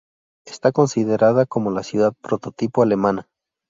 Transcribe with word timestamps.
Está 0.45 0.71
considerada 0.71 1.45
como 1.45 1.69
la 1.69 1.83
ciudad 1.83 2.11
prototipo 2.23 2.81
alemana. 2.81 3.29